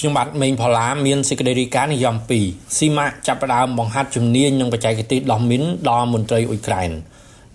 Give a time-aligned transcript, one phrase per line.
[0.00, 6.90] ខ្ញុំបាទមេងផល្លាមានសេចក្តីរាយការណ៍និយម2ស៊ីម៉ាក់ចាប់ផ្ដើមបង្ហាត់ជំនាញនិងបច្ចេកទេសដោះមីនដល់មន្ត្រីអ៊ុយក្រែន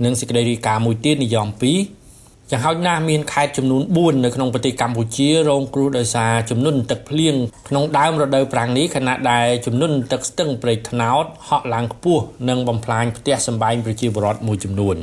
[0.03, 7.35] និងសេចក្តីរាយការណ៍មួយទៀតនិយម2យ៉ាងហោចណាស់មានខេត្តចំនួន4នៅក្នុងប្រទេសកម្ពុជារងគ្រោះដោយសារជំនន់ទឹកភ្លៀង
[7.69, 14.97] ក្នុងដើមរដូវប្រាំងនេះខណៈដែលជំនន់ទឹកស្ទឹងព្រែកថ្នោតហក់ឡើងខ្ពស់និងបំផ្លាញផ្ទះសម្បែងប្រជាពលរដ្ឋមួយចំនួន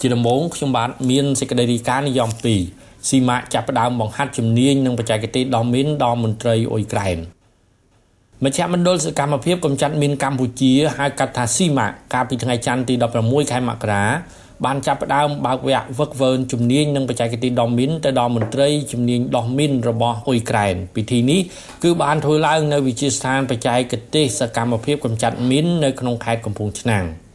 [0.00, 7.18] ជាដំបូងខ្ញុំបាទមានសេចក្តីរាយការណ៍និយម2 ស៊ីម៉ាក់ចាប់ផ្ដើមបង្ហាត់ជំនាញនិងបច្ចេកទេសដោះមីនដល់មន្ត្រីអ៊ុយក្រែន
[8.44, 14.04] មជ្ឈមណ្ឌលសកម្មភាពកម្ចាត់មីនកម្ពុជាហៅកាត់ថាស៊ីម៉ាក់កាលពីថ្ងៃច័ន្ទទី16ខែមករា
[14.64, 21.40] បានចាប់ផ្ដើមបើកវគ្គវឹកវើជំនាញនិងបច្ចេកទេសដោះមីនទៅដល់មន្ត្រីជំនាញដោះមីនរបស់អ៊ុយក្រែនពិធីនេះ
[21.82, 27.04] គឺបានធ្វើឡើងនៅវិទ្យាស្ថានបច្ចេកទេសសកម្មភាពកម្ចាត់មីននៅក្នុងខេត្តកំពង់ឆ្នាំង។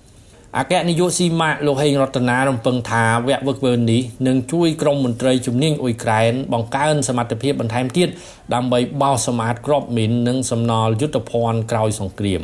[0.59, 8.09] អគ្គនាយកស៊ីម៉ាក់លោកហេងរតនារំពឹងថាវគ្គវឹកវើនេះនឹងជួយក្រុមមន្ត្រីជំនាញអ៊ុយក្រែនបង្កើនសមត្ថភាពបន្ថែមទៀត
[8.53, 12.43] ដើម្បីបោសសម្អាតក្របមីននិងសំណល់យុទ្ធភ័ណ្ឌក្រោយសង្គ្រាម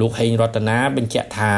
[0.00, 1.52] លោកហេងរតនាបញ្ជាក់ថា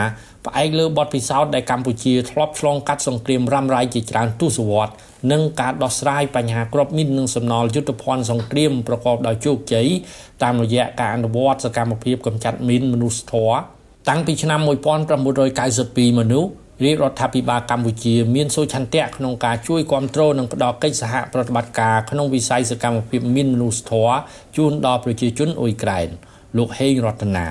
[0.46, 4.94] ផ្អែកលើបទពិសោធន៍ដែលកម្ពុជាធ្លាប់ឆ្លងកាត់សង្គ្រាមរ៉ាំរ៉ៃជាច្រើនទសវត្សរ៍
[5.32, 9.86] និងការដោះស្រាយបញ្ហាក្របមីននិងសំណល់យុទ្ធភ័ណ្ឌសង្គ្រាមប្រកបដោយជោគជ័យ
[10.42, 13.75] តាមរយៈការអនុវត្តសកម្មភាពកម្ចាត់មីនមនុស្សធម៌
[14.10, 16.50] តាំងពីឆ្នាំ1992មនុស្ស
[16.84, 24.16] រាជរដ្ឋាភិបាលកម្ពុជាមានសូឆន្ទៈក្នុងការជួយគ្រប់គ្រងនិងផ្តល់កិច្ចសហប្រតិបត្តិការក្នុងវិស័យសកម្មភាពមានមនុស្សធម៌
[24.56, 26.08] ជូនដល់ប្រជាជនអ៊ុយក្រែន
[26.56, 27.46] លោកហេងរតនា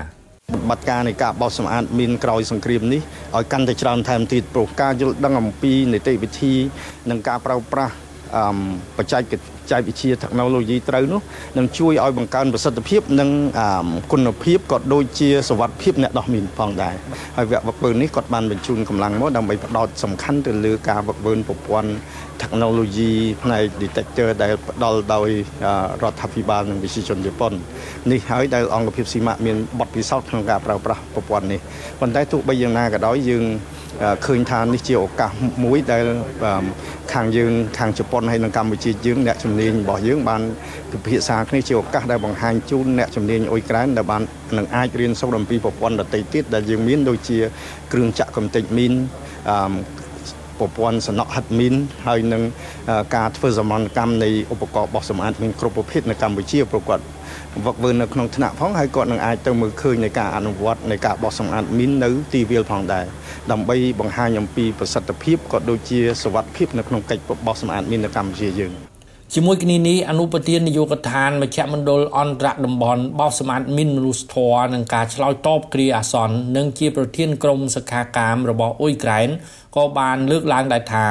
[0.68, 3.00] បត្តិការនៃការបោសសម្អាតមានក្រោយសង្គ្រាមនេះ
[3.36, 6.54] ឲ្យកាន់តែច្រើនថែមទៀតព្រោះការយល់ដឹងអំពីនីតិវិធី
[7.10, 7.94] និងការប្រើប្រាស់
[8.98, 9.22] បច្ចេក
[9.70, 11.20] ចែកវិទ្យា technology ត្រូវនោះ
[11.58, 13.30] នឹងជួយឲ្យបង្កើនប្រសិទ្ធភាព និង
[14.12, 16.94] គុណភាពក៏ដូចជាសវត្ថភាពអ្នកដោះមីនផងដែរ
[17.36, 21.90] ហើយវគ្គវឹកវើនេះគាត់បានបញ្ជូនកម្លាំងមកដើម្បីផ្ដោតសំខាន់ទៅលើការវឹកវើប្រព័ន្ធ
[22.42, 25.28] technology ផ្នែក detector ដែលផ្ដល់ដោយ
[26.02, 27.52] រដ្ឋាភិបាលនិងវិទ្យាជនជប៉ុន
[28.12, 31.60] នេះហើយដែលអង្គភាពស៊ីម៉ាក់មានបទពិសោធន៍ក្នុងការប្រើប្រាស់ប្រព័ន្ធនេះ
[32.00, 33.44] ប៉ុន្តែទោះបីយ៉ាងណាក៏ដោយយើង
[34.26, 35.30] ឃើញថានេះជាឱកាស
[35.64, 36.04] មួយដែល
[37.12, 40.42] ខាងយើងខាងជប៉ុនហើយនិងកម្ពុជាយើងអ្នកជំនាញរបស់យើងបាន
[40.90, 44.22] ពិភាក្សាគ្នាជាឱកាសដែលបង្ហាញជូនអ្នកជំនាញអ៊ុយក្រែនដែលបាន
[44.58, 47.38] នឹងអាចរៀនសូត្រអំពីប្រព័ន្ធដតីទៀតដែលយើងមានដូចជា
[47.92, 48.92] គ្រឿងចាក់កំទេចមីន
[50.60, 51.74] ប្រព័ន្ធសំណក់ហិតមីន
[52.06, 52.42] ហើយនឹង
[53.16, 57.00] ការធ្វើសមនកម្មនៃឧបករណ៍បោះសម្អាតមានគ្រប់ប្រភេទនៅកម្ពុជាប្រកប
[57.64, 63.04] វឹកវើនៅក្នុងថ្នាក់ផងហើយគាត់នឹងអាចទៅមើលឃើញនៃការអនុវត្តនៃការបោះសម្អាតមីននៅទីវាលផងដែរ
[63.52, 68.95] ដើម្បីបង្ហាញអំពីប្រសិទ្ធភាពក៏ដូចជាសវត្ថភាពនៅក្នុងកិច្ចបោះសម្អាតមីននៅកម្ពុជាយើង
[69.34, 79.28] ជាមួយគ្នានេះអនុប្រធាននាយកដ្ឋានមជ្ឈមណ្ឌលអន្តរតំបន់បោះសម្អាតមីនមនុស្សធម៌និងការឆ្លើយតបគ្រាអាសន្ននិងជាប្រធានក្រុមសខាកាមរបស់អ៊ុយក្រែន
[79.76, 81.06] ក៏បានលើកឡើងដែរថា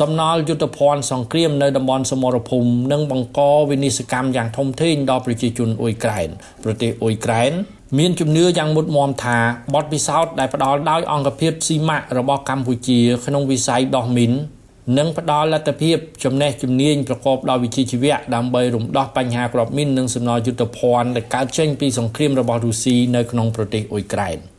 [0.00, 3.40] សំណល់យុទ្ធភ័ណ្ឌសង្គ្រាមនៅតំបន់សមរភូមិនិងបង្ក
[3.70, 6.28] វិនិស្សកម្មយ៉ាងធំធេងដល់ប្រជាជនអ៊ុយក្រែន
[6.64, 7.52] ប្រទេសអ៊ុយក្រែន
[7.98, 9.38] មានជំនឿយ៉ាងមុតមមថា
[9.74, 14.32] បទពិសោធន៍ដែលផ្ដល់ដោយអង្គភាពស៊ីម៉ាក់របស់កម្ពុជាក្នុងវិស័យដោះមីន
[14.98, 24.38] និងផ្ដល់លទ្ធភាពចំណេះជំនាញប្រកបដោយវិជ្ជាជីវៈដើម្បីរំដោះបញ្ហាគ្រាប់មីននិងសំណល់យុទ្ធភ័ណ្ឌដែលកើតចេញពីសង្គ្រាមរបស់រុស្ស៊ីនៅក្នុងប្រទេសអ៊ុយក្រែន។